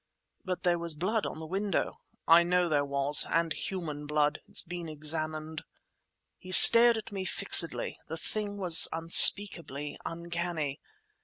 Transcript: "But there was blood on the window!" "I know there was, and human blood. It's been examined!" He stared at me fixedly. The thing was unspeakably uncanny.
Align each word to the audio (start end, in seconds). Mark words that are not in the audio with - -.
"But 0.43 0.63
there 0.63 0.79
was 0.79 0.95
blood 0.95 1.27
on 1.27 1.37
the 1.37 1.45
window!" 1.45 1.99
"I 2.27 2.41
know 2.41 2.67
there 2.67 2.83
was, 2.83 3.23
and 3.29 3.53
human 3.53 4.07
blood. 4.07 4.39
It's 4.47 4.63
been 4.63 4.89
examined!" 4.89 5.61
He 6.39 6.51
stared 6.51 6.97
at 6.97 7.11
me 7.11 7.23
fixedly. 7.23 7.99
The 8.07 8.17
thing 8.17 8.57
was 8.57 8.87
unspeakably 8.91 9.97
uncanny. 10.03 10.81